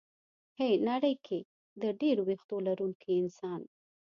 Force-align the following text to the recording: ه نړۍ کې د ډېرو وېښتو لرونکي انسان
ه 0.57 0.67
نړۍ 0.89 1.15
کې 1.25 1.39
د 1.81 1.83
ډېرو 2.01 2.21
وېښتو 2.27 2.55
لرونکي 2.67 3.11
انسان 3.21 3.61